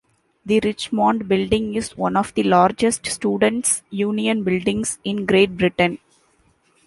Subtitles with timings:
[0.43, 5.99] The Richmond Building is one of the largest students' union buildings in Great Britain.